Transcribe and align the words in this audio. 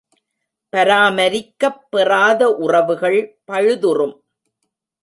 பராமரிக்கப் 0.73 1.81
பெறாத 1.89 2.49
உறவுகள் 2.55 3.39
பழுதுறும். 3.51 4.15